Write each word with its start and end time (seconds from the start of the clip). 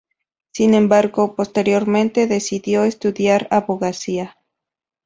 Sin 0.51 0.73
embargo, 0.73 1.35
posteriormente 1.35 2.25
decidió 2.25 2.85
estudiar 2.85 3.47
abogacía. 3.51 4.35